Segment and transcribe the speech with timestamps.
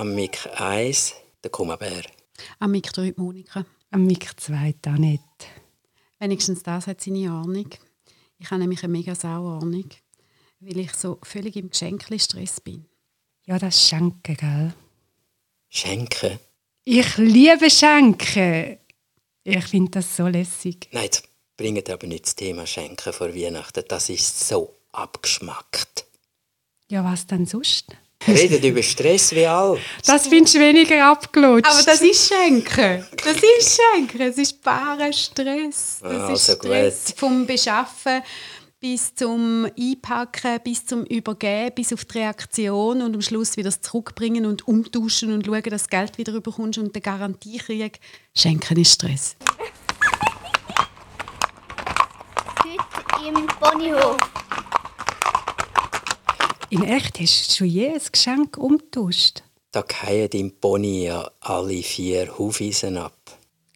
[0.00, 1.14] Am Mic 1
[1.44, 2.02] der Kummerbär.
[2.58, 3.66] Am Mic 3 die Monika.
[3.90, 5.46] Am Mic 2 Annette.
[6.18, 7.68] Wenigstens das hat seine Ahnung.
[8.38, 9.90] Ich habe nämlich eine mega Sauahnung,
[10.60, 12.86] weil ich so völlig im Geschenkli-Stress bin.
[13.44, 14.72] Ja, das Schenken, gell?
[15.68, 16.38] Schenken?
[16.84, 18.78] Ich liebe Schenken.
[19.44, 20.88] Ich finde das so lässig.
[20.92, 21.28] Nein, jetzt
[21.58, 23.84] bringt aber nicht das Thema Schenken vor Weihnachten.
[23.86, 26.06] Das ist so abgeschmackt.
[26.88, 27.94] Ja, was denn sonst?
[28.28, 29.78] Redet über Stress wie all.
[30.04, 31.70] Das findest du weniger abgelutscht.
[31.70, 33.04] Aber das ist Schenken.
[33.16, 34.20] Das ist Schenken.
[34.20, 35.98] Es ist barer Stress.
[36.02, 37.18] Das Ah, ist also Stress gut.
[37.18, 38.22] vom Beschaffen
[38.78, 43.80] bis zum Einpacken, bis zum Übergeben, bis auf die Reaktion und am Schluss wieder das
[43.80, 48.00] Zurückbringen und umtauschen und schauen, dass du das Geld wieder überkommst und den Garantiekrieg.
[48.34, 49.36] Schenken ist Stress.
[52.64, 54.16] Heute im Ponyhof.
[56.70, 59.42] In echt hast du schon je ein Geschenk umgetauscht.
[59.72, 63.16] Da fallen im Pony ja alle vier Hufeisen ab.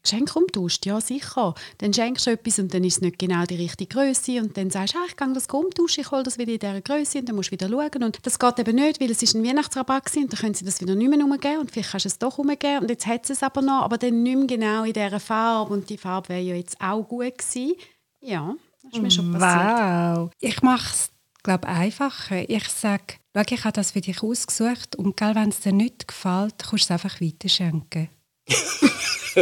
[0.01, 1.55] Geschenk umtauscht, ja sicher.
[1.79, 4.71] Dann schenkst du etwas und dann ist es nicht genau die richtige Größe und dann
[4.71, 7.29] sagst du, ah, ich gehe das umtauschen, ich hole das wieder in dieser Größe und
[7.29, 8.05] dann musst du wieder schauen.
[8.05, 10.65] Und das geht eben nicht, weil es ist ein Weihnachtsrabatt gewesen und dann können sie
[10.65, 13.25] das wieder nicht mehr umgeben und vielleicht kannst du es doch umgeben und jetzt hat
[13.25, 16.29] es es aber noch, aber dann nicht mehr genau in dieser Farbe und die Farbe
[16.29, 17.75] wäre ja jetzt auch gut gewesen.
[18.21, 20.19] Ja, das ist mir schon passiert.
[20.19, 20.31] Wow.
[20.39, 21.11] Ich mache es,
[21.45, 22.49] glaube einfacher.
[22.49, 26.55] Ich sage, schau, ich habe das für dich ausgesucht und wenn es dir nicht gefällt,
[26.59, 28.09] kannst du es einfach weiterschenken.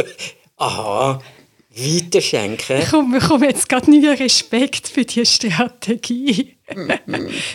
[0.57, 1.19] Aha,
[1.75, 2.77] weiterschenken.
[2.77, 6.57] Ich komme bekomme jetzt gerade neuen Respekt für diese Strategie.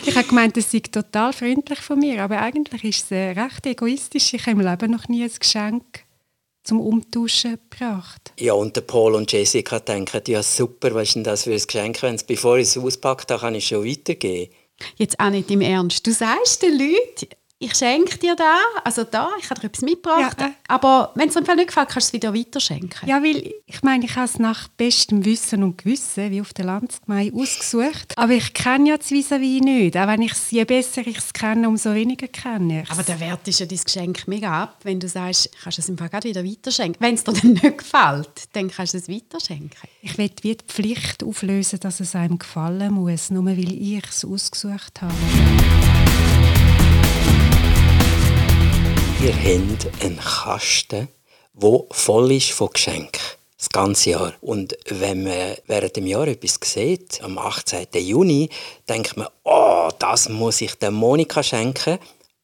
[0.05, 4.33] ich habe gemeint, es sei total freundlich von mir, aber eigentlich ist es recht egoistisch.
[4.33, 6.03] Ich habe im Leben noch nie ein Geschenk
[6.69, 8.31] zum Umtauschen gebracht.
[8.39, 11.61] Ja, und der Paul und Jessica denken, ja super, was ist denn das für ein
[11.65, 12.01] Geschenk?
[12.03, 14.53] Wenn's, bevor ich es auspacke, kann ich es schon weitergeben.
[14.95, 16.05] Jetzt auch nicht im Ernst.
[16.05, 17.27] Du sagst den Leuten,
[17.61, 20.51] ich schenke dir da, also da, ich habe dir etwas mitgebracht, Ja, äh.
[20.69, 23.07] aber wenn es dir nicht gefällt, kannst du es wieder weiterschenken.
[23.07, 26.63] Ja, weil ich meine, ich habe es nach bestem Wissen und Gewissen, wie auf der
[26.63, 28.17] Landsgemeinde, ausgesucht.
[28.17, 29.97] Aber ich kenne ja das Vis-à-vis nicht.
[29.97, 33.19] Auch wenn ich es, je besser ich es kenne, umso weniger kenne ich Aber der
[33.19, 36.07] Wert ist ja dein Geschenk mega ab, wenn du sagst, kannst du es im Fall
[36.07, 37.01] gerade wieder weiterschenken.
[37.01, 39.89] Wenn es dir dann nicht gefällt, dann kannst du es weiterschenken.
[40.01, 44.23] Ich will wie die Pflicht auflösen, dass es einem gefallen muss, nur weil ich es
[44.23, 45.13] ausgesucht habe.
[49.21, 51.09] Ihr habt einen Kasten,
[51.53, 53.21] der voll ist von Geschenken.
[53.57, 54.33] Das ganze Jahr.
[54.39, 57.87] Und wenn man während dem Jahr etwas sieht, am 18.
[57.95, 58.49] Juni,
[58.87, 61.99] denkt man, oh, das muss ich der Monika schenken.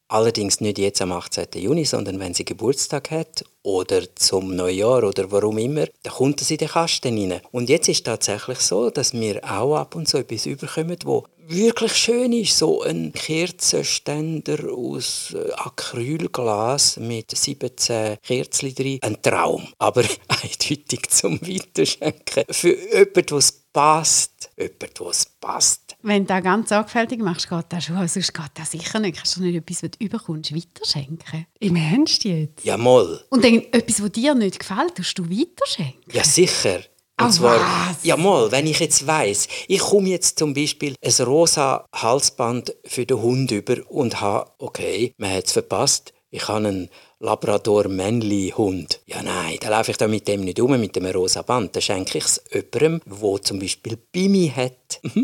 [0.08, 1.46] Allerdings nicht jetzt am 18.
[1.56, 6.50] Juni, sondern wenn sie Geburtstag hat oder zum Neujahr oder warum immer, dann kommt es
[6.50, 7.40] in den Kasten rein.
[7.50, 11.24] Und jetzt ist es tatsächlich so, dass wir auch ab und zu etwas überkommen, wo
[11.48, 12.56] wirklich schön ist.
[12.56, 18.98] So ein Kerzenständer aus Acrylglas mit 17 Kerzen drin.
[19.02, 22.44] Ein Traum, aber eindeutig zum Weiterschenken.
[22.50, 24.50] Für jemanden, was passt.
[24.56, 25.85] Jemanden, was passt.
[26.02, 27.96] Wenn du das ganz sorgfältig machst, geht das schon.
[28.08, 29.16] Sonst geht das sicher nicht.
[29.16, 31.46] Kannst du nicht etwas, was du überkommst, weiterschenken.
[31.58, 32.64] Im Ernst jetzt?
[32.64, 33.20] Ja, mal.
[33.30, 36.02] Und dann etwas, was dir nicht gefällt, tust du weiterschenken.
[36.12, 36.76] Ja, sicher.
[37.18, 38.04] Und Ah, zwar, was?
[38.04, 43.06] ja mal, wenn ich jetzt weiss, ich komme jetzt zum Beispiel ein rosa Halsband für
[43.06, 48.52] den Hund über und habe, okay, man hat es verpasst, ich habe einen Labrador Männli
[48.54, 49.00] Hund.
[49.06, 51.74] Ja nein, dann laufe ich da mit dem nicht um, mit dem rosa Band.
[51.74, 55.00] Dann schenke ich es jemandem, der zum Beispiel Bimi hat.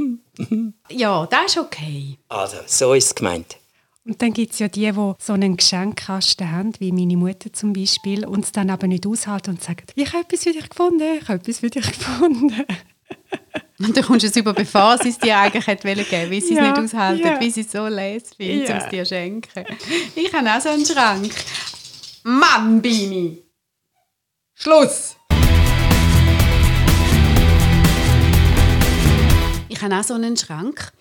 [0.91, 2.19] Ja, das ist okay.
[2.29, 3.57] Also, so ist es gemeint.
[4.05, 7.73] Und dann gibt es ja die, die so einen Geschenkkasten haben, wie meine Mutter zum
[7.73, 11.19] Beispiel, und es dann aber nicht aushalten und sagen, ich habe etwas für dich gefunden,
[11.21, 12.65] ich habe etwas für dich gefunden.
[13.79, 16.41] Und dann kommst du es über, bevor sie es dir eigentlich hätte wollen geben, wie
[16.41, 17.41] sie Ja, es nicht aushalten, ja.
[17.41, 18.77] wie sie es so les finden, Ja.
[18.77, 19.65] um es dir zu schenken.
[20.15, 21.33] Ich habe auch so einen Schrank.
[22.23, 23.43] Mann, Bimi!
[24.55, 25.17] Schluss!
[29.83, 30.93] Ich habe auch so einen Schrank,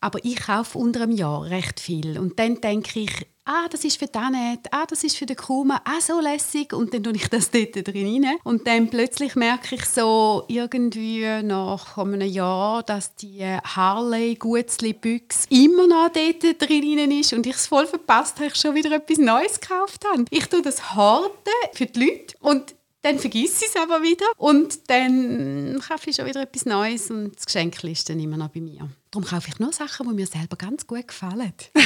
[0.00, 2.16] aber ich kaufe unter einem Jahr recht viel.
[2.16, 5.82] Und dann denke ich, ah, das ist für Danet, ah, das ist für den Kuma,
[5.84, 6.72] ah, so lässig.
[6.72, 8.36] Und dann tue ich das dort drin rein.
[8.44, 15.48] Und dann plötzlich merke ich so irgendwie nach einem Jahr, dass die harley gutzli büchse
[15.48, 19.18] immer noch dort drin ist und ich es voll verpasst habe, ich schon wieder etwas
[19.18, 20.26] Neues gekauft habe.
[20.30, 24.90] Ich tue das horten für die Leute und dann vergiss ich es aber wieder und
[24.90, 28.60] dann kaufe ich schon wieder etwas Neues und das Geschenk ist dann immer noch bei
[28.60, 28.88] mir.
[29.10, 31.52] Darum kaufe ich nur Sachen, die mir selber ganz gut gefallen.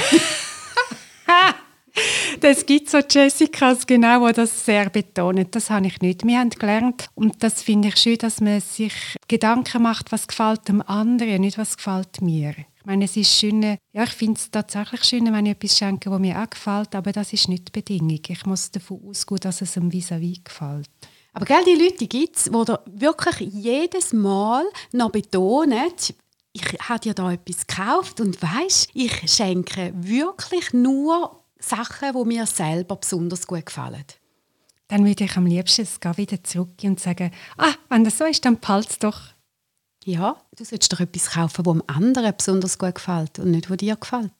[2.41, 5.47] Das gibt so Jessicas, genau, die das sehr betonen.
[5.51, 6.27] Das habe ich nicht.
[6.27, 10.67] Wir haben gelernt, und das finde ich schön, dass man sich Gedanken macht, was gefällt
[10.69, 12.55] dem anderen, nicht was gefällt mir.
[12.85, 16.11] Ich meine, es ist schön, ja, ich finde es tatsächlich schön, wenn ich etwas schenke,
[16.11, 18.21] das mir auch gefällt, aber das ist nicht die Bedingung.
[18.29, 20.91] Ich muss davon ausgehen, dass es einem vis-à-vis gefällt.
[21.33, 25.93] Aber gell, die Leute gibt es, die wirklich jedes Mal noch betonen,
[26.53, 32.45] ich habe dir da etwas gekauft und weißt, ich schenke wirklich nur Sachen, die mir
[32.45, 34.05] selber besonders gut gefallen.
[34.89, 38.45] Dann würde ich am liebsten es wieder zurückgehen und sagen, ah, wenn das so ist,
[38.45, 39.34] dann behalte doch.
[40.07, 43.79] Ja, du solltest doch etwas kaufen, das dem anderen besonders gut gefällt und nicht, was
[43.79, 44.33] dir gefällt.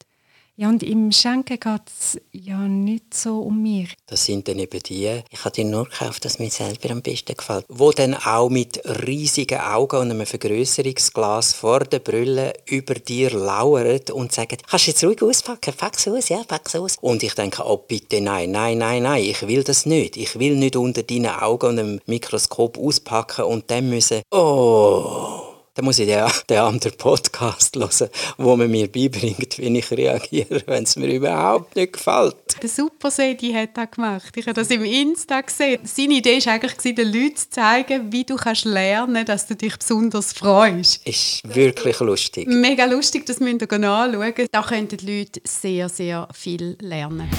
[0.57, 3.93] Ja, und im Schenken geht es ja nicht so um mich.
[4.05, 7.35] Das sind dann eben die, ich habe dir nur gekauft, dass mir selber am besten
[7.35, 7.65] gefällt.
[7.67, 13.99] Wo dann auch mit riesigen Augen und einem Vergrößerungsglas vor der Brille über dir lauern
[14.13, 16.95] und sagen, kannst du jetzt ruhig auspacken, pack's aus, ja, pack's aus.
[17.01, 20.15] Und ich denke, oh bitte, nein, nein, nein, nein, ich will das nicht.
[20.15, 25.44] Ich will nicht unter deinen Augen und einem Mikroskop auspacken und dann müssen, oh
[25.75, 30.63] dann muss ich den, den anderen Podcast hören, wo man mir beibringt, wie ich reagiere,
[30.65, 32.35] wenn es mir überhaupt nicht gefällt.
[32.61, 34.35] Der Super Sedi hat das gemacht.
[34.35, 35.81] Ich habe das im Insta gesehen.
[35.83, 39.77] Seine Idee war eigentlich, den Leuten zu zeigen, wie du kannst lernen dass du dich
[39.77, 41.05] besonders freust.
[41.05, 42.47] Ist wirklich lustig.
[42.47, 44.47] Mega lustig, das müsst ihr anschauen.
[44.51, 47.29] Da könnten die Leute sehr, sehr viel lernen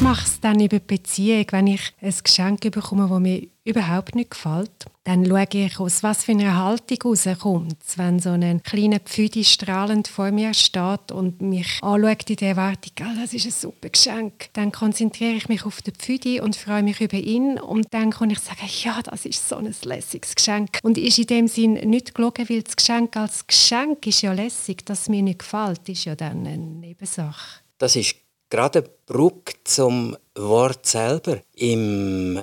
[0.00, 1.46] mache es dann über Beziehung.
[1.50, 4.70] Wenn ich ein Geschenk bekomme, das mir überhaupt nicht gefällt,
[5.04, 7.76] dann schaue ich, aus was für einer Haltung rauskommt.
[7.96, 12.92] Wenn so ein kleiner Pfüdi strahlend vor mir steht und mich anschaut in der Erwartung,
[13.00, 16.82] oh, das ist ein super Geschenk, dann konzentriere ich mich auf den Pfüdi und freue
[16.82, 17.58] mich über ihn.
[17.58, 20.78] Und dann kann ich sagen, ja, das ist so ein lässiges Geschenk.
[20.82, 24.86] Und ist in dem Sinn nicht gelogen, weil das Geschenk als Geschenk ist ja lässig,
[24.86, 27.60] dass es mir nicht gefällt, ist ja dann eine Nebensache.
[27.78, 28.14] Das ist
[28.50, 31.40] gerade eine Brücke zum Wort selber.
[31.54, 32.42] Im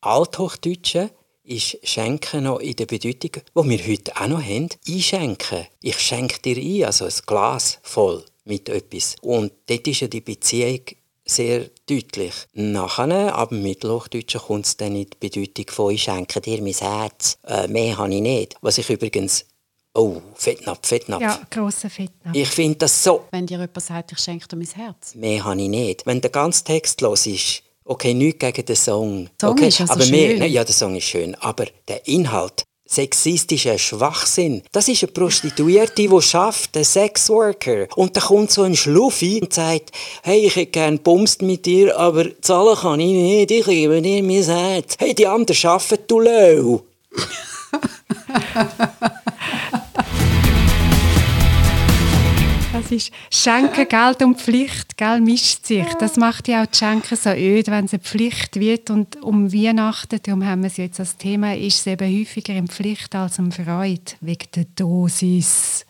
[0.00, 1.10] Althochdeutschen
[1.42, 5.66] ist Schenken noch in der Bedeutung, die wir heute auch noch haben, einschenken.
[5.80, 9.16] Ich schenke dir ein, also ein Glas voll mit etwas.
[9.22, 10.80] Und dort ist ja die Beziehung
[11.24, 12.32] sehr deutlich.
[12.52, 16.72] Nachher, ab dem Mittelhochdeutschen, kommt es dann in die Bedeutung von «Ich schenke dir mein
[16.72, 17.38] Herz».
[17.44, 18.56] Äh, mehr habe ich nicht.
[18.60, 19.44] Was ich übrigens
[19.96, 21.22] Oh, Fettnapf, Fettnapf.
[21.22, 22.36] Ja, grosser Fettnapf.
[22.36, 23.24] Ich finde das so.
[23.30, 25.14] Wenn dir jemand sagt, ich schenke dir mein Herz.
[25.14, 26.04] Mehr habe ich nicht.
[26.04, 29.30] Wenn der ganze Text los ist, okay, nichts gegen den Song.
[29.40, 30.10] Song okay, ist also aber schön.
[30.10, 31.34] Mehr, ne, ja, der Song ist schön.
[31.36, 34.62] Aber der Inhalt, sexistischer Schwachsinn.
[34.70, 37.86] Das ist eine Prostituierte, die schafft, ein Sexworker.
[37.96, 41.98] Und da kommt so ein Schluffi und sagt, hey, ich hätte gerne bumst mit dir,
[41.98, 44.96] aber zahlen kann ich nicht, ich gebe dir mein Herz.
[44.98, 46.82] Hey, die anderen arbeiten, du Lau.
[52.88, 55.86] Das ist Schenken, Geld und Pflicht, gell, mischt sich.
[55.98, 58.90] Das macht ja auch die Schenken so öd, wenn es eine Pflicht wird.
[58.90, 62.68] Und um Weihnachten, darum haben wir es jetzt als Thema, ist es eben häufiger in
[62.68, 65.84] Pflicht als um Freude, wegen der Dosis.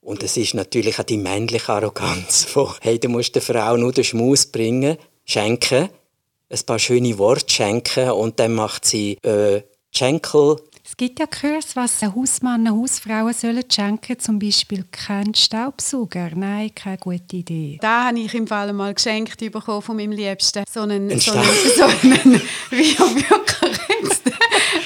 [0.00, 3.92] Und es ist natürlich auch die männliche Arroganz von, hey, du musst der Frau nur
[3.92, 5.88] den Schmaus bringen, schenken,
[6.48, 9.62] ein paar schöne Worte schenken und dann macht sie äh,
[9.92, 10.69] Schenkel es
[11.00, 16.28] gibt ja Kurs, was ein Hausmann, eine Hausfrau sollen schenken, zum Beispiel keinen Staubsauger.
[16.34, 17.78] Nein, keine gute Idee.
[17.80, 20.62] Da habe ich im Fall mal geschenkt bekommen von meinem Liebsten.
[20.70, 21.44] So einen, ein so einen,
[21.74, 23.80] so einen wie wirklich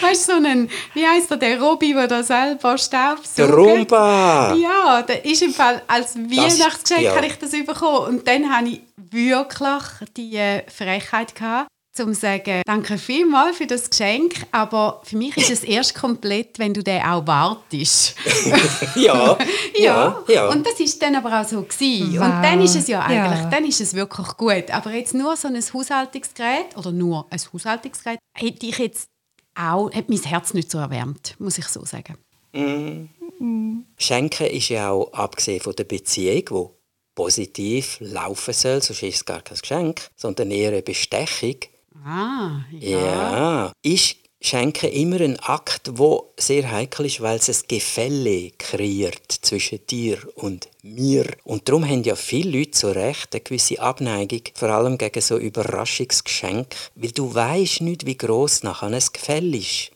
[0.01, 3.37] weißt, so einen, wie heisst der, der Robby, der da selber Staubsaugt.
[3.37, 4.55] Der Rumba!
[4.55, 7.17] Ja, der ist im Fall, als Weihnachtsgeschenk ja.
[7.17, 8.19] habe ich das bekommen.
[8.19, 9.83] Und dann habe ich wirklich
[10.17, 15.63] die Frechheit gehabt, zum sagen, danke vielmals für das Geschenk, aber für mich ist es
[15.63, 18.17] erst komplett, wenn du den auch wartest.
[18.97, 19.39] ja,
[19.77, 22.19] ja, ja, Und das ist dann aber auch so gewesen.
[22.19, 22.25] Wow.
[22.25, 23.49] Und dann ist es ja eigentlich, ja.
[23.49, 24.71] dann ist es wirklich gut.
[24.73, 29.07] Aber jetzt nur so ein Haushaltungsgerät oder nur ein Haushaltungsgerät hätte ich jetzt
[29.55, 32.17] auch, hat mein Herz nicht so erwärmt, muss ich so sagen.
[32.53, 33.09] Mm.
[33.39, 33.85] Mm.
[33.99, 36.77] Schenken ist ja auch abgesehen von der Beziehung, wo
[37.15, 41.57] positiv laufen soll, sonst ist es gar kein Geschenk, sondern eher eine Bestechung
[42.03, 42.99] Ah, ja.
[42.99, 49.33] Ja, ich schenke immer einen Akt, wo sehr heikel ist, weil es ein Gefälle kreiert
[49.43, 51.27] zwischen dir und mir.
[51.45, 55.39] Und darum haben ja viele Leute zu Recht eine gewisse Abneigung, vor allem gegen so
[55.39, 59.91] Überraschungsgeschenke, weil du weißt nicht, wie groß nachher ein Gefälle ist.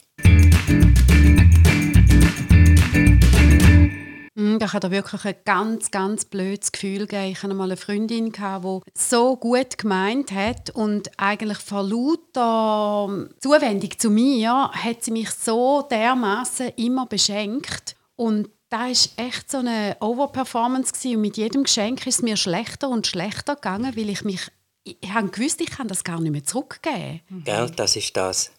[4.58, 7.32] Da hat er wirklich ein ganz, ganz blödes Gefühl gegeben.
[7.32, 13.98] Ich hatte mal eine Freundin, die so gut gemeint hat und eigentlich vor lauter Zuwendung
[13.98, 17.96] zu mir hat sie mich so dermaßen immer beschenkt.
[18.16, 22.88] Und da war echt so eine Overperformance und mit jedem Geschenk ist es mir schlechter
[22.88, 24.50] und schlechter gegangen, weil ich mich
[25.00, 27.20] ich habe gewusst, ich kann das gar nicht mehr zurückgeben.
[27.28, 27.44] Mhm.
[27.44, 28.50] Gell, das ist das.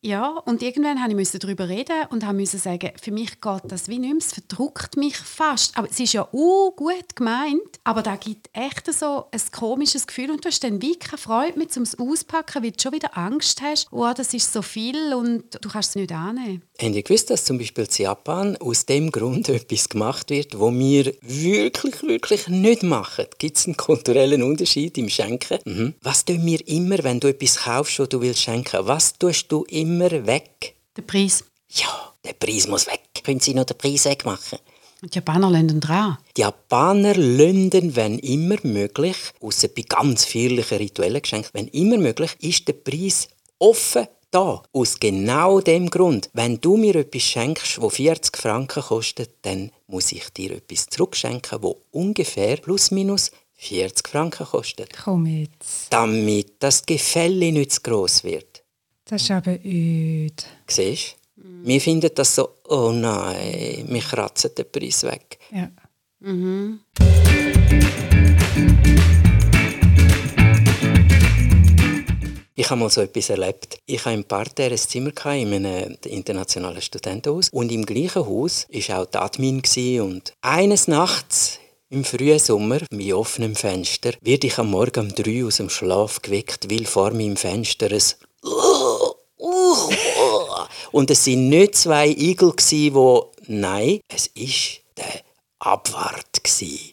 [0.00, 3.98] Ja, und irgendwann habe ich darüber reden und musste sagen, für mich geht das wie
[3.98, 5.76] nicht mehr, es verdruckt mich fast.
[5.76, 10.30] Aber es ist ja uh, gut gemeint, aber da gibt echt so ein komisches Gefühl
[10.30, 13.60] und du hast dann wie keine Freude mehr zum Auspacken, weil du schon wieder Angst
[13.60, 16.62] hast, oh, das ist so viel und du kannst es nicht annehmen.
[16.80, 20.72] Habt ihr gewusst, dass zum Beispiel in Japan aus dem Grund etwas gemacht wird, wo
[20.72, 23.26] wir wirklich, wirklich nicht machen?
[23.38, 25.58] Gibt es einen kulturellen Unterschied im Schenken?
[25.64, 25.94] Mhm.
[26.02, 28.86] Was tun wir immer, wenn du etwas kaufst, das du willst schenken?
[28.86, 29.87] Was tust du immer
[30.26, 30.74] weg?
[30.96, 31.44] Der Preis.
[31.70, 33.00] Ja, der Preis muss weg.
[33.24, 34.58] Können Sie noch den Preis wegmachen?
[35.00, 36.18] Und die Japaner lassen dran.
[36.36, 42.32] Die Japaner lassen, wenn immer möglich, außer bei ganz feierlichen rituellen Geschenken, wenn immer möglich,
[42.40, 43.28] ist der Preis
[43.58, 44.62] offen da.
[44.72, 46.30] Aus genau dem Grund.
[46.32, 51.60] Wenn du mir etwas schenkst, das 40 Franken kostet, dann muss ich dir etwas zurückschenken,
[51.60, 54.90] das ungefähr plus minus 40 Franken kostet.
[55.02, 55.86] Komm jetzt.
[55.90, 58.47] Damit das Gefälle nicht zu gross wird.
[59.10, 60.46] Das ist aber öd.
[60.66, 61.42] Siehst du?
[61.64, 65.38] Wir finden das so, oh nein, wir kratzen den Preis weg.
[65.50, 65.70] Ja.
[72.54, 73.78] Ich habe mal so etwas erlebt.
[73.86, 79.00] Ich habe im Parterre ein Zimmer in einem internationalen Studentenhaus und im gleichen Haus war
[79.00, 79.62] auch die Admin
[80.02, 85.42] und eines Nachts im frühen Sommer, mit offenem Fenster, werde ich am Morgen um drei
[85.44, 88.02] aus dem Schlaf geweckt, weil vor meinem Fenster ein
[90.92, 92.52] und es sind nicht zwei Igel
[92.92, 95.22] wo nein, es ist der
[95.58, 96.40] Abwart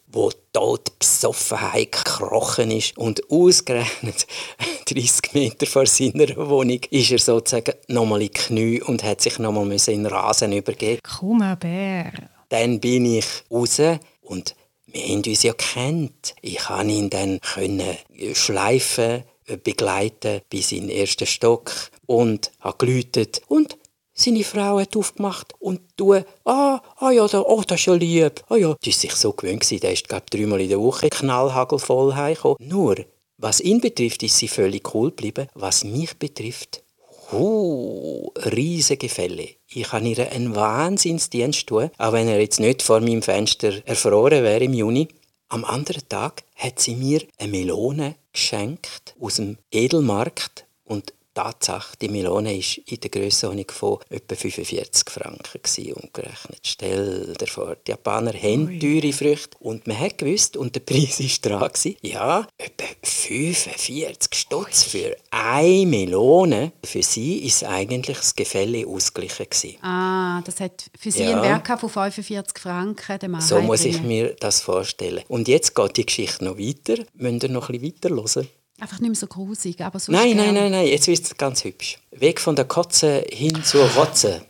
[0.07, 4.27] wo tot besoffen gekrochen ist und ausgerechnet
[4.85, 9.39] 30 Meter vor seiner Wohnung ist er sozusagen nochmal in die Knie und hat sich
[9.39, 11.01] nochmal in den Rasen übergeben.
[11.03, 12.11] Komm, Bär.
[12.49, 13.79] Dann bin ich raus
[14.21, 14.55] und
[14.87, 16.35] wir haben uns ja kennt.
[16.41, 17.97] Ich konnte ihn dann können
[18.33, 19.23] schleifen,
[19.63, 21.71] begleiten bis in den ersten Stock
[22.05, 23.77] und habe geläutet und
[24.17, 26.13] seine Frau hat aufgemacht und du,
[26.45, 28.43] ah, ah ja, da, oh, das ist ja lieb.
[28.47, 31.09] Ah ja, die ist sich so gewöhnt gewesen, der ist, glaube dreimal in der Woche
[31.09, 32.55] knallhagelvoll heimgekommen.
[32.61, 33.05] Nur,
[33.37, 35.49] was ihn betrifft, ist sie völlig cool geblieben.
[35.53, 36.81] Was mich betrifft,
[37.33, 39.49] uh, riesige Fälle.
[39.67, 44.43] Ich kann ihr einen Wahnsinnsdienst tun, auch wenn er jetzt nicht vor meinem Fenster erfroren
[44.43, 45.09] wäre im Juni.
[45.49, 52.07] Am anderen Tag hat sie mir eine Melone geschenkt aus dem Edelmarkt und Tatsache, die
[52.07, 56.59] Melone war in der Grössenordnung von etwa 45 Franken umgerechnet.
[56.63, 61.19] Stell dir vor, die Japaner haben teure Früchte und man hat gewusst, und der Preis
[61.43, 66.71] war dran, ja, etwa 45 Stutz für eine Melone.
[66.83, 69.45] Für sie ist eigentlich das Gefälle ausgeglichen.
[69.49, 69.83] Gewesen.
[69.83, 71.41] Ah, das hat für sie ja.
[71.41, 73.41] einen Wert von 45 Franken.
[73.41, 75.23] so muss ich mir das vorstellen.
[75.27, 77.03] Und jetzt geht die Geschichte noch weiter.
[77.13, 78.47] Müsst ihr noch ein bisschen weiterhören?
[78.79, 81.63] Einfach nicht mehr so grusig, aber so Nein, nein, nein, nein, jetzt wird es ganz
[81.63, 81.97] hübsch.
[82.11, 84.45] Weg von der Kotze hin zur Rotze.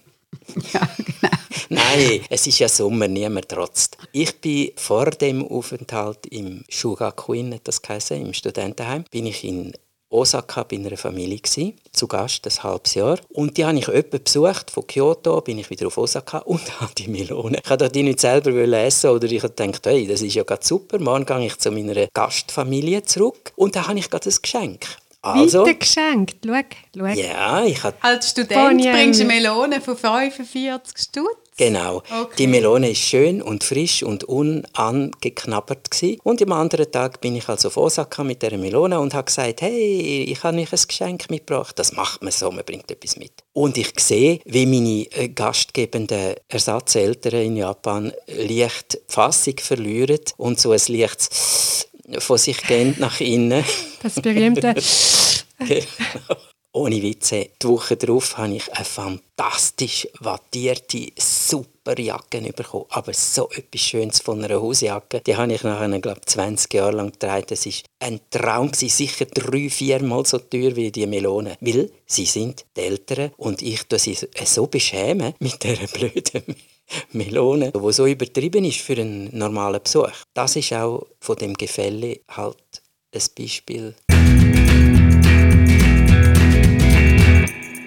[0.74, 1.36] ja, genau.
[1.70, 3.98] Nein, es ist ja Sommer, niemand trotzt.
[4.12, 9.74] Ich bin vor dem Aufenthalt im Shugakuin, das geheißen, im Studentenheim, bin ich in
[10.15, 13.19] Osaka bei einer Familie gewesen, zu Gast ein halbes Jahr.
[13.29, 16.93] Und die habe ich öppe besucht, von Kyoto bin ich wieder auf Osaka und habe
[16.98, 17.60] die Melone.
[17.63, 21.00] Ich wollte die nicht selber essen oder ich dachte, hey, das ist ja gerade super,
[21.00, 24.86] morgen gehe ich zu meiner Gastfamilie zurück und da habe ich gerade ein Geschenk.
[25.22, 26.62] Also, Weiter geschenkt, schau,
[26.95, 27.05] schau.
[27.05, 27.98] Ja, ich habe...
[28.01, 31.44] Als Student bringst du eine Melone von 45 Stutz.
[31.57, 31.97] Genau.
[31.97, 32.35] Okay.
[32.38, 36.19] Die Melone ist schön und frisch und unangeknabbert gewesen.
[36.24, 39.62] Und am anderen Tag bin ich also auf Osaka mit der Melone und habe gesagt,
[39.62, 41.79] hey, ich habe euch ein Geschenk mitgebracht.
[41.79, 43.31] Das macht man so, man bringt etwas mit.
[43.53, 50.71] Und ich sehe, wie meine äh, gastgebenden Ersatzeltern in Japan leicht Fassung verlieren und so
[50.71, 51.88] ein leichtes
[52.19, 53.63] von sich gehen nach innen.
[54.03, 54.75] Das berühmte
[55.59, 56.35] genau
[56.75, 62.86] ohne Witze, die Woche darauf habe ich eine fantastisch wattierte, super Jacke bekommen.
[62.89, 67.12] Aber so etwas Schönes von einer Hosejacke, die habe ich nachher, glaube 20 Jahre lang
[67.12, 67.46] getragen.
[67.48, 71.55] Das war ein Traum, sicher drei, viermal so teuer wie die Melonen.
[71.62, 76.55] Weil sie sind die Eltern und ich tue sie so beschämen mit dieser blöden
[77.13, 80.12] Melone, die so übertrieben ist für einen normalen Besuch.
[80.34, 82.58] Das ist auch von dem Gefälle halt
[83.13, 83.96] ein Beispiel.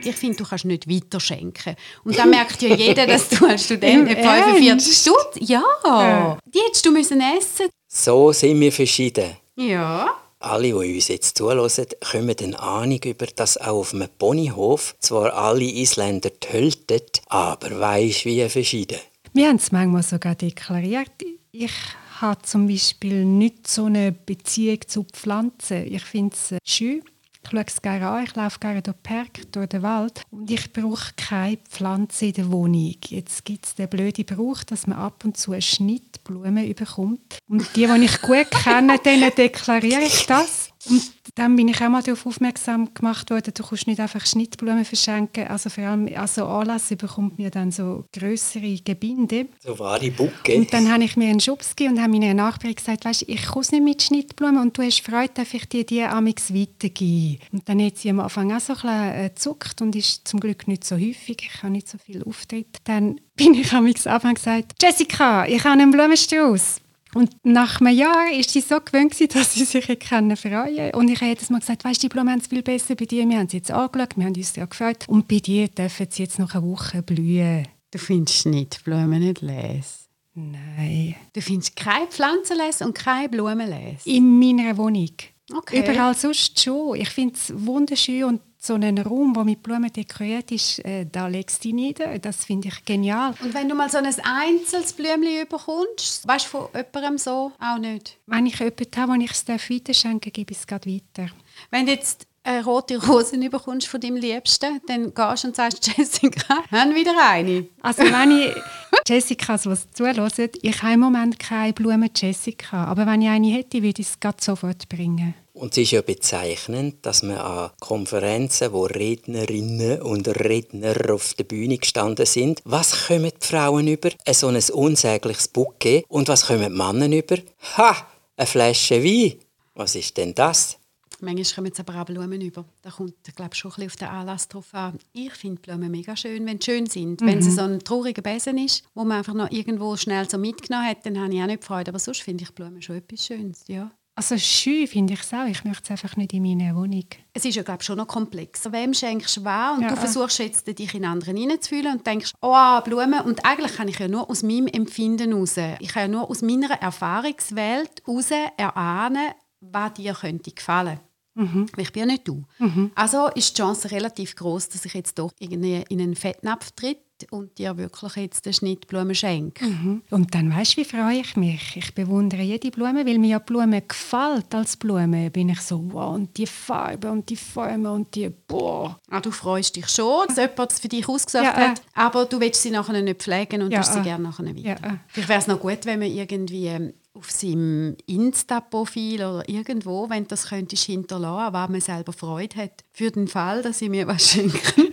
[0.08, 1.76] Ich finde, du kannst nicht weiterschenken.
[2.04, 5.38] Und dann merkt ja jeder, dass du als Student nicht 45 Stutz...
[5.40, 9.36] Ja, ja, die hättest du müssen essen So sind wir verschieden.
[9.56, 10.08] Ja.
[10.40, 11.68] Alle, die uns jetzt zuhören,
[12.10, 18.24] kommen eine Ahnung über, dass auch auf einem Ponyhof zwar alle Isländer tölten, aber weisst
[18.24, 18.98] wie verschieden.
[19.32, 21.10] Wir haben es manchmal sogar deklariert.
[21.50, 21.72] Ich
[22.20, 25.92] habe zum Beispiel nicht so eine Beziehung zu Pflanzen.
[25.92, 27.02] Ich finde es schön,
[27.45, 30.50] Ich schaue es gerne an, ich laufe gerne durch den Park, durch den Wald und
[30.50, 32.97] ich brauche keine Pflanze in der Wohnung.
[33.07, 37.38] Jetzt gibt es den blöden Brauch, dass man ab und zu eine Schnittblume bekommt.
[37.49, 40.67] Und die, die ich gut kenne, denen deklariere ich das.
[40.90, 44.85] Und dann bin ich auch mal darauf aufmerksam gemacht worden, du kannst nicht einfach Schnittblumen
[44.85, 45.47] verschenken.
[45.47, 49.47] Also vor allem also Anlass bekommt mir dann so größere Gebinde.
[49.61, 50.57] So wahre Bucke.
[50.57, 53.47] Und dann habe ich mir einen Schubs gegeben und habe meiner Nachbarin gesagt, weißt, ich
[53.47, 57.38] komme nicht mit Schnittblumen und du hast Freude, darf ich dir die amix weitergeben.
[57.52, 60.40] Und dann hat sie am Anfang auch so ein bisschen äh, gezuckt und ist zum
[60.40, 62.78] Glück nicht so häufig, ich habe nicht so viel Auftritt.
[62.85, 66.80] Dann bin ich amix Anfang gesagt, Jessica, ich habe einen Blumenstrauß.
[67.14, 69.98] Und nach einem Jahr war sie so gewöhnt, dass sie sich freuen
[70.34, 70.92] konnte.
[70.96, 73.06] Und ich habe jedes Mal gesagt, weißt du, die Blumen haben es viel besser bei
[73.06, 73.28] dir.
[73.28, 75.04] Wir haben sie jetzt angeschaut, wir haben uns ja gefreut.
[75.08, 77.66] Und bei dir dürfen sie jetzt noch eine Woche blühen.
[77.90, 80.08] Du findest nicht Blumen nicht les.
[80.34, 81.16] Nein.
[81.32, 84.06] Du findest keine Pflanzenles und keine Blumenles.
[84.06, 85.10] In meiner Wohnung.
[85.52, 85.80] Okay.
[85.80, 86.96] Überall sonst schon.
[86.96, 91.28] Ich finde es wunderschön und so einen Raum, der mit Blumen dekoriert ist, äh, da
[91.28, 92.18] legst du nieder.
[92.18, 93.34] Das finde ich genial.
[93.42, 97.78] Und wenn du mal so ein einzelnes Blümchen bekommst, weißt du von jemandem so auch
[97.78, 98.18] nicht?
[98.26, 101.30] Wenn ich jemanden habe, den ich es weiterschenken darf, gebe ich es gerade weiter.
[101.70, 105.86] Wenn du jetzt eine rote Rose bekommst von deinem Liebsten, dann gehst du und sagst,
[105.96, 107.66] Jessica, haben wieder eine.
[107.82, 108.54] Also wenn ich
[109.08, 110.30] Jessicas, was zuhören,
[110.62, 114.18] ich habe im Moment keine Blumen Jessica, aber wenn ich eine hätte, würde ich es
[114.40, 115.34] sofort bringen.
[115.58, 121.44] Und es ist ja bezeichnend, dass man an Konferenzen, wo Rednerinnen und Redner auf der
[121.44, 124.10] Bühne gestanden sind, was kommen die Frauen über?
[124.30, 126.04] So ein unsägliches Bouquet.
[126.08, 127.38] Und was kommen die Männer über?
[127.76, 128.06] Ha!
[128.36, 129.34] Eine Flasche Wein.
[129.74, 130.78] Was ist denn das?
[131.20, 132.64] Manchmal kommen jetzt aber auch Blumen über.
[132.82, 134.96] Da kommt, ich glaube, schon ein bisschen auf den Anlass drauf an.
[135.12, 137.20] Ich finde Blumen mega schön, wenn sie schön sind.
[137.20, 137.26] Mhm.
[137.26, 140.86] Wenn es so ein trauriger Besen ist, wo man einfach noch irgendwo schnell so mitgenommen
[140.86, 141.90] hat, dann habe ich auch nicht Freude.
[141.90, 143.90] Aber sonst finde ich Blumen schon etwas Schönes, ja.
[144.18, 145.46] Also schön finde ich es auch.
[145.46, 147.04] Ich möchte es einfach nicht in meiner Wohnung.
[147.34, 148.72] Es ist ja glaube schon noch komplexer.
[148.72, 149.76] Wem schenkst du was?
[149.76, 149.90] Und ja.
[149.90, 153.20] du versuchst jetzt dich in anderen hineinzufühlen und denkst, oh, Blumen.
[153.20, 156.42] Und eigentlich kann ich ja nur aus meinem Empfinden heraus, ich kann ja nur aus
[156.42, 160.98] meiner Erfahrungswelt heraus erahnen, was dir könnte gefallen.
[161.37, 161.66] Mhm.
[161.76, 162.42] Ich bin ja nicht du.
[162.58, 162.90] Mhm.
[162.96, 166.99] Also ist die Chance relativ groß, dass ich jetzt doch in einen Fettnapf tritt
[167.31, 169.65] und dir wirklich jetzt eine Schnittblume schenke.
[169.65, 170.02] Mhm.
[170.11, 171.76] Und dann weißt du, wie freue ich mich?
[171.76, 175.31] Ich bewundere jede Blume, weil mir ja Blume gefällt als Blume.
[175.31, 178.99] Bin ich so, wow, und die Farbe und die Formen und die, boah.
[179.11, 181.69] Ah, du freust dich schon, dass jemand es für dich ausgesucht ja, äh.
[181.69, 184.02] hat, aber du willst sie nachher nicht pflegen und ja, sie äh.
[184.02, 184.59] gerne nachher weiter.
[184.59, 184.97] Ja, äh.
[185.09, 190.26] Vielleicht wäre es noch gut, wenn man irgendwie ähm, auf seinem Insta-Profil oder irgendwo, wenn
[190.28, 194.31] das könntest hinterlassen, was man selber Freude hat, für den Fall, dass sie mir was
[194.31, 194.93] schenken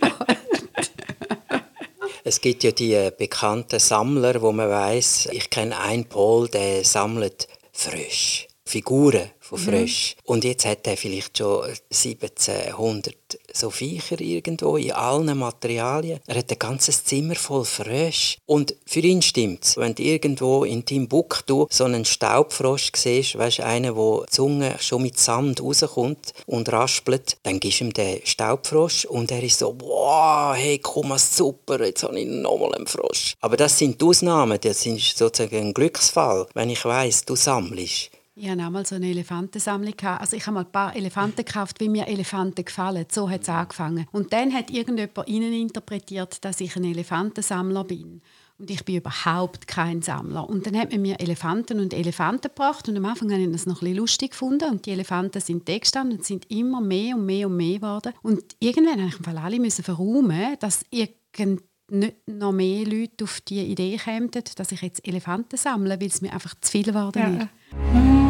[2.28, 6.84] Es gibt ja die äh, bekannten Sammler, wo man weiß, ich kenne einen Paul, der
[6.84, 8.45] sammelt frisch.
[8.68, 10.16] Figuren von Frösch.
[10.16, 10.22] Mhm.
[10.24, 13.14] Und jetzt hat er vielleicht schon 1700
[13.52, 16.20] so Viecher irgendwo in allen Materialien.
[16.26, 18.38] Er hat ein ganzes Zimmer voll Frösch.
[18.44, 19.76] Und für ihn stimmt's.
[19.76, 25.02] Wenn du irgendwo in Timbuktu so einen Staubfrosch siehst, weißt einer, wo die Zunge schon
[25.02, 29.76] mit Sand rauskommt und raspelt, dann gibst du ihm den Staubfrosch und er ist so,
[29.78, 33.34] wow, hey, komm mal super, jetzt habe ich nochmal einen Frosch.
[33.40, 38.10] Aber das sind die Ausnahmen, das sind sozusagen ein Glücksfall, wenn ich weiß, du sammelst.
[38.38, 39.94] Ich hatte auch mal so eine Elefantensammlung.
[40.02, 43.06] Also ich habe mal ein paar Elefanten gekauft, wie mir Elefanten gefallen.
[43.10, 44.06] So hat es angefangen.
[44.12, 48.20] Und dann hat irgendjemand ihnen interpretiert, dass ich ein Elefantensammler bin.
[48.58, 50.46] Und ich bin überhaupt kein Sammler.
[50.46, 52.86] Und dann hat man mir Elefanten und Elefanten gebracht.
[52.90, 54.70] Und am Anfang habe ich das noch ein bisschen lustig gefunden.
[54.70, 58.12] Und die Elefanten sind da gestanden und sind immer mehr und mehr und mehr geworden.
[58.20, 63.60] Und irgendwann musste ich alle müssen verräumen, dass irgend nicht noch mehr Leute auf die
[63.60, 68.25] Idee kämen, dass ich jetzt Elefanten sammle, weil es mir einfach zu viel geworden ist.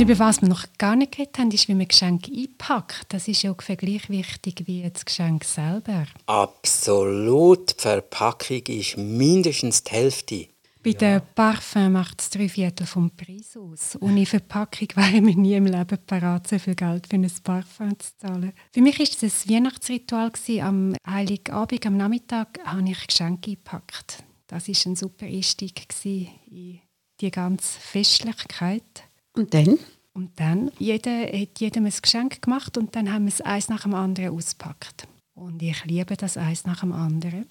[0.00, 3.12] Und über was wir noch gar nicht geredet haben, ist, wie man Geschenke einpackt.
[3.12, 6.06] Das ist ja ungefähr gleich wichtig wie das Geschenk selber.
[6.24, 7.76] Absolut.
[7.78, 10.48] Die Verpackung ist mindestens die Hälfte.
[10.82, 10.96] Bei ja.
[10.96, 13.98] den Parfum macht es drei Viertel vom Preis aus.
[14.00, 18.16] Ohne Verpackung wäre mir nie im Leben parat, so viel Geld für ein Parfum zu
[18.16, 18.54] zahlen.
[18.72, 20.32] Für mich war es ein Weihnachtsritual.
[20.62, 24.24] Am Heiligabend, am Nachmittag, habe ich Geschenke eingepackt.
[24.46, 26.80] Das war ein super Einstieg in
[27.20, 29.09] die ganze Festlichkeit.
[29.40, 29.78] Und dann?
[30.12, 33.84] Und dann, jeder hat jedem ein Geschenk gemacht und dann haben wir es eins nach
[33.84, 35.08] dem anderen ausgepackt.
[35.34, 37.48] Und ich liebe das eins nach dem anderen,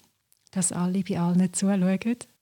[0.52, 1.98] dass alle bei allen zuschauen.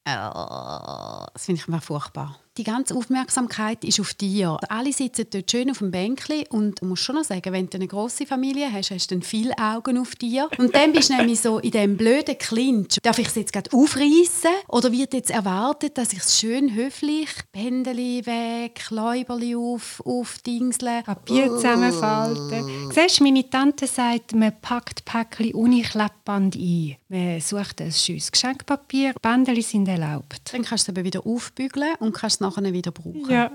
[0.06, 2.38] Oh, das finde ich immer furchtbar.
[2.58, 4.58] Die ganze Aufmerksamkeit ist auf dir.
[4.68, 7.76] Alle sitzen dort schön auf dem Bänkli und du musst schon noch sagen, wenn du
[7.76, 10.48] eine grosse Familie hast, hast du dann viele Augen auf dir.
[10.58, 12.98] Und dann bist du nämlich so in diesem blöden Clinch.
[13.02, 17.28] Darf ich es jetzt gerade aufreißen oder wird jetzt erwartet, dass ich es schön höflich,
[17.52, 21.04] Bändeli weg, Läuberli auf, aufdingseln.
[21.04, 22.90] Papier zusammenfalten.
[22.92, 26.96] Siehst du, meine Tante sagt, man packt Päckchen ohne Klebband ein.
[27.08, 29.14] Man sucht ein schönes Geschenkpapier.
[29.22, 30.52] Bändeli sind erlaubt.
[30.52, 33.30] Dann kannst du es wieder aufbügeln und kannst es nachher wieder brauchen.
[33.30, 33.50] Ja.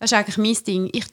[0.00, 0.88] Das ist eigentlich mein Ding.
[0.94, 1.04] Ich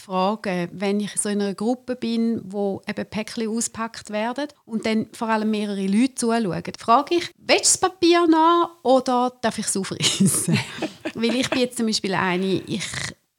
[0.00, 5.06] frage, wenn ich so in einer Gruppe bin, wo eben Päckchen auspackt werden und dann
[5.12, 9.66] vor allem mehrere Leute zuschauen, frage ich, willst du das Papier noch oder darf ich
[9.66, 10.56] es aufreißen?
[11.14, 12.84] Weil ich bin jetzt zum Beispiel eine, ich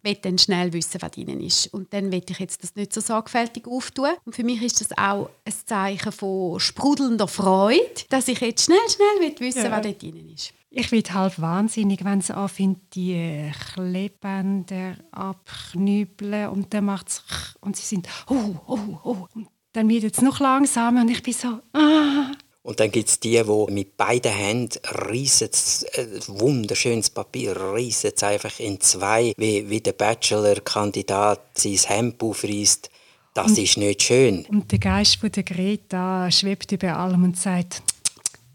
[0.04, 1.68] will dann schnell wissen, was drin ist.
[1.74, 4.10] Und dann will ich jetzt das nicht so sorgfältig auftun.
[4.26, 8.78] Und für mich ist das auch ein Zeichen von sprudelnder Freude, dass ich jetzt schnell,
[8.90, 9.72] schnell will wissen Ja.
[9.72, 10.52] was dort drin ist.
[10.80, 17.24] Ich werde halb wahnsinnig, wenn sie anfängt, die Klebbänder abknübeln und dann macht es
[17.62, 19.28] und sie sind oh, oh, oh.
[19.34, 22.32] Und dann wird es noch langsamer und ich bin so ah.
[22.62, 25.50] Und dann gibt es die, die mit beiden Händen reissen,
[25.94, 32.92] äh, wunderschönes Papier, reissen es einfach in zwei, wie, wie der Bachelor-Kandidat sein Hemd aufreißt.
[33.34, 34.46] Das ist nicht schön.
[34.46, 37.82] Und der Geist von der Greta schwebt über allem und sagt,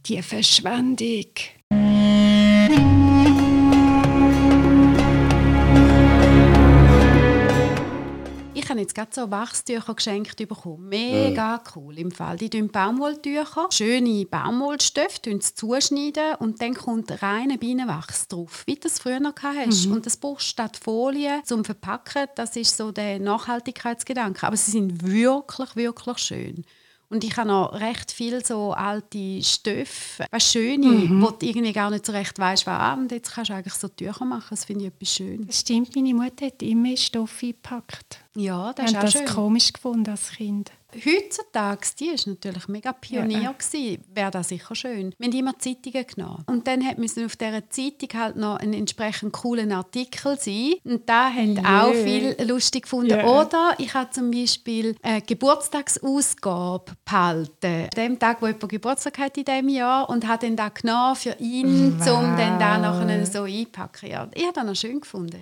[0.07, 1.27] die Verschwendung.
[8.55, 10.89] Ich habe jetzt gerade so Wachstücher geschenkt bekommen.
[10.89, 12.37] Mega cool im Fall.
[12.37, 14.27] Die tun Baumwolltücher, schöne
[15.43, 19.87] sie zuschneiden und dann kommt reiner Bienenwachs drauf, wie du das früher noch hast.
[19.87, 22.29] Und das brauchst du statt Folie zum Verpacken.
[22.35, 24.47] Das ist so der Nachhaltigkeitsgedanke.
[24.47, 26.65] Aber sie sind wirklich, wirklich schön.
[27.13, 31.91] Und ich habe noch recht viel so alte Stoffe, was schöne, wo du irgendwie gar
[31.91, 34.47] nicht so recht weißt, was ah, und jetzt kannst du eigentlich so Tücher machen.
[34.49, 35.47] Das finde ich etwas schön.
[35.47, 38.21] Das stimmt, meine Mutter hat immer Stoff eingepackt.
[38.35, 39.27] Ja, das Ich ist auch das schön.
[39.27, 40.73] komisch gefunden als Kind.
[40.95, 43.53] Heutzutage, die ist natürlich mega Pionier Ja.
[43.53, 45.15] gewesen, wäre das sicher schön.
[45.19, 46.45] Wir haben immer Zeitungen genommen.
[46.47, 50.75] Und dann hat müssen auf dieser Zeitung halt noch ein entsprechend coolen Artikel sein.
[50.85, 51.63] Und da haben Jö.
[51.63, 53.09] auch viel lustig gefunden.
[53.09, 53.25] Ja.
[53.27, 57.55] Oder ich habe zum Beispiel eine Geburtstagsausgabe behalten.
[57.85, 61.17] An dem Tag, wo jemand Geburtstag hat in diesem Jahr und habe dann da genommen
[61.17, 62.19] für ihn, Wow.
[62.19, 64.11] um dann da nachher so einpacken.
[64.11, 65.41] Ja, ich habe das noch schön gefunden.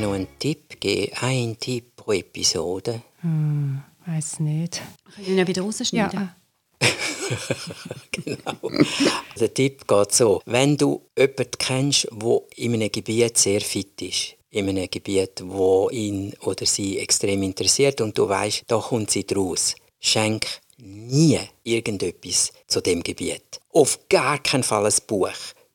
[0.00, 1.12] Noch einen Tipp geben?
[1.20, 3.02] Ein Tipp pro Episode.
[4.06, 4.80] Weiß nicht.
[5.08, 6.20] Ich kann ihn ja wieder rausschneiden.
[6.20, 6.36] Ja.
[8.10, 8.70] genau.
[9.38, 14.36] Der Tipp geht so: Wenn du jemanden kennst, der in einem Gebiet sehr fit ist,
[14.50, 19.26] in einem Gebiet, wo ihn oder sie extrem interessiert und du weißt, da kommt sie
[19.26, 20.46] draus, schenk
[20.78, 23.60] nie irgendetwas zu dem Gebiet.
[23.72, 25.28] Auf gar keinen Fall ein Buch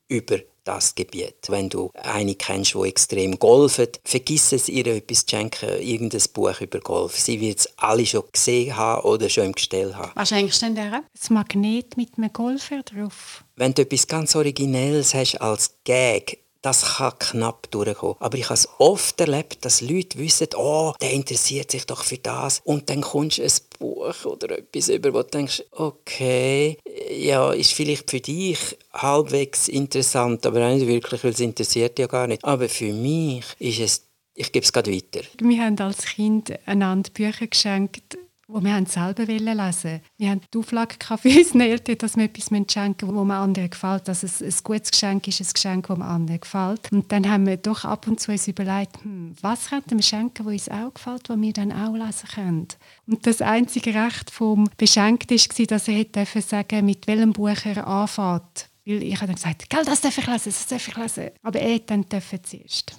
[0.08, 1.36] über das Gebiet.
[1.48, 6.60] Wenn du eine kennst, die extrem golft, vergiss es, ihr etwas zu schenken, irgendein Buch
[6.60, 7.18] über Golf.
[7.18, 10.12] Sie wird es alle schon gesehen haben oder schon im Gestell haben.
[10.16, 11.04] Was schenkst du denn der?
[11.14, 13.44] Das Magnet mit einem Golfer drauf.
[13.56, 18.16] Wenn du etwas ganz Originelles hast als Gag, das kann knapp durchkommen.
[18.20, 22.18] Aber ich habe es oft erlebt, dass Leute wissen, oh, der interessiert sich doch für
[22.18, 22.62] das.
[22.64, 26.78] Und dann kommst du ein Buch oder etwas über, wo du denkst, okay,
[27.12, 28.58] ja, ist vielleicht für dich
[28.94, 32.44] halbwegs interessant, aber auch nicht wirklich, weil es interessiert ja gar nicht.
[32.44, 35.22] Aber für mich ist es, ich gebe es gerade weiter.
[35.40, 40.02] Wir haben als Kind einander Bücher geschenkt, wo wir haben selber lesen wollten.
[40.18, 44.08] Wir haben die Auflage für unsere Eltern, dass wir etwas schenken das man anderen gefällt.
[44.08, 46.92] Dass es ein gutes Geschenk ist, ein Geschenk, das anderen gefällt.
[46.92, 50.46] Und dann haben wir doch ab und zu uns überlegt, hm, was könnten wir schenken,
[50.46, 52.68] was uns auch gefällt, was wir dann auch lesen können.
[53.08, 57.88] Und das einzige Recht vom Beschenkten war, dass er hätte sagen mit welchem Buch er
[57.88, 58.70] anfängt.
[58.86, 61.30] Weil ich habe dann gesagt, Gell, das darf ich lesen, das darf ich lesen.
[61.42, 62.96] Aber er hat dann dürfen zuerst.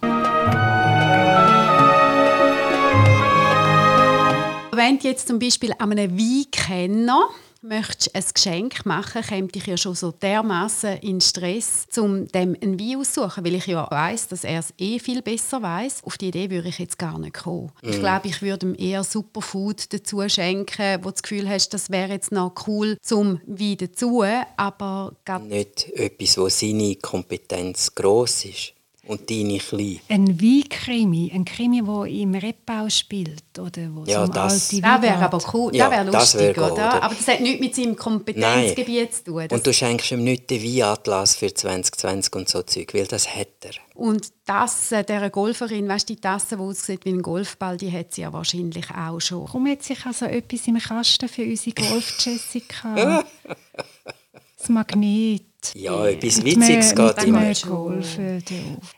[4.76, 7.30] Wenn du jetzt zum Beispiel an einem Weinkenner
[7.62, 12.78] möchtest ein Geschenk machen, käme ich ja schon so dermaßen in Stress, um dem einen
[12.78, 16.04] Wein aussuchen, weil ich ja weiß, dass er es eh viel besser weiß.
[16.04, 17.72] Auf die Idee würde ich jetzt gar nicht kommen.
[17.80, 21.88] Ich glaube, ich würde ihm eher Superfood dazu schenken, wo du das Gefühl hast, das
[21.88, 24.24] wäre jetzt noch cool zum Wein dazu,
[24.58, 25.14] aber
[25.48, 28.75] Nicht etwas, wo seine Kompetenz gross ist.
[29.09, 30.01] Und deine klein.
[30.09, 34.81] Ein Weinkrimi, ein Krimi, der im Reppau spielt oder wo Ja, so um das- alte
[34.83, 37.03] Das wäre aber cool, Ja, das wäre das wär lustig, gut, oder?
[37.03, 39.47] Aber das hat nichts mit seinem Kompetenzgebiet zu tun.
[39.51, 43.49] Und du schenkst ihm nicht den Weinatlas für 2020 und so Zeug, weil das hat
[43.62, 43.73] er.
[43.95, 47.90] Und die Tasse dieser Golferin, weißt du, die Tasse, die aussieht wie ein Golfball, die
[47.90, 49.42] hat sie ja wahrscheinlich auch schon.
[49.42, 53.25] Warum hat sich also etwas im Kasten für unsere Golf-Jessica?
[54.59, 55.42] das Magnet.
[55.74, 57.52] Ja, etwas Mit Witziges geht immer.
[57.52, 58.44] geholfen.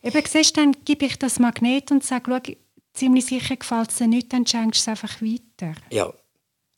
[0.03, 2.55] Eben, siehst dann gebe ich das Magnet und sage, schau,
[2.95, 5.75] ziemlich sicher gefällt es dir nicht, dann schenkst du es einfach weiter.
[5.91, 6.13] Ja,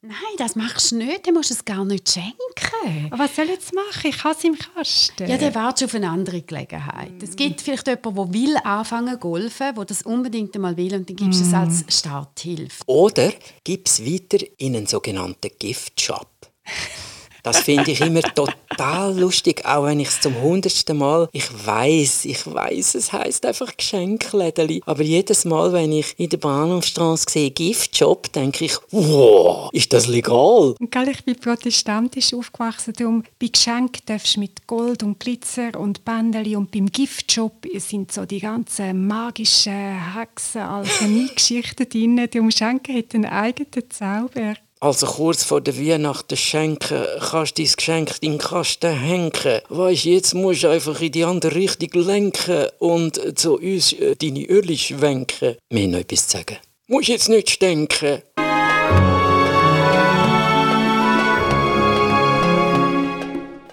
[0.03, 3.11] Nein, das machst du nicht, dann musst du es gar nicht schenken.
[3.11, 4.07] Aber was soll ich jetzt machen?
[4.09, 5.29] Ich habe es im Kasten.
[5.29, 7.23] Ja, dann wartest du auf eine andere Gelegenheit.
[7.23, 11.07] Es gibt vielleicht jemanden, der will anfangen zu golfen, der das unbedingt einmal will und
[11.07, 12.83] dann gibst du es als Starthilfe.
[12.87, 13.31] Oder
[13.63, 16.31] gib es weiter in einen sogenannten Giftshop.
[17.43, 21.29] Das finde ich immer total lustig, auch wenn ich es zum hundertsten Mal.
[21.33, 24.83] Ich weiß, ich weiß, es heißt einfach Geschenklädeli.
[24.87, 30.07] Aber jedes Mal, wenn ich in der Bahnhofstraße sehe Giftshop, denke ich, wow, ist das
[30.07, 30.75] legal?
[30.81, 36.05] Gell, ich bin protestantisch aufgewachsen, darum bei Geschenken darfst du mit Gold und Glitzer und
[36.05, 42.29] Bändeli und beim Giftshop sind so die ganzen magischen Hexen, Alchemie-Geschichten drin.
[42.31, 44.55] Darum Schenken hat einen eigenen Zauber.
[44.83, 49.61] Also kurz vor der Weihnachten schenken, kannst dein Geschenk in den Kasten hängen.
[49.69, 54.47] Weisst, jetzt musst du einfach in die andere Richtung lenken und zu uns äh, deine
[54.47, 55.59] Öl schwenken.
[55.71, 56.57] Haben noch etwas zu sagen.
[56.87, 58.23] Musst jetzt nicht stinken.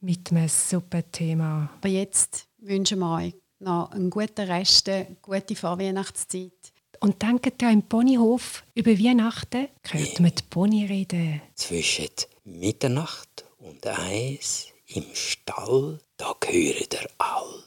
[0.00, 1.68] mit einem super Thema.
[1.78, 6.52] Aber jetzt wünschen wir euch noch einen guten Rest, eine gute Vorweihnachtszeit.
[7.00, 9.68] Und denkt ja im Ponyhof über Weihnachten,
[10.20, 11.42] man die Pony reden.
[11.54, 12.08] Zwischen
[12.44, 17.64] Mitternacht und eins im Stall, da gehöre der all.